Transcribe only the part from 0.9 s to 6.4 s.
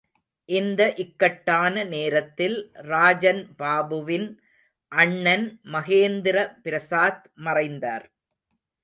இக்கட்டான நேரத்தில், ராஜன் பாபுவின் அண்ணன் மகேந்திர